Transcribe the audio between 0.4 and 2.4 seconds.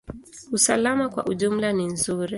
Usalama kwa ujumla ni nzuri.